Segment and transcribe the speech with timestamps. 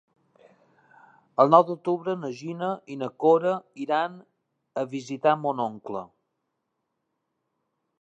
[1.43, 3.53] El nou d'octubre na Gina i na Cora
[3.87, 4.19] iran
[4.85, 6.07] a visitar mon oncle.